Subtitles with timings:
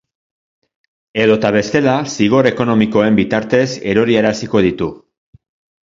[1.25, 4.93] Edota bestela, zigor ekonomikoen bitartez eroriaraziko ditu.